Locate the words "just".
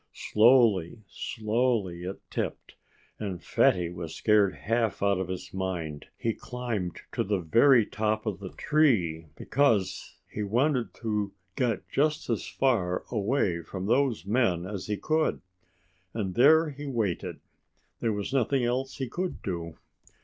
11.87-12.31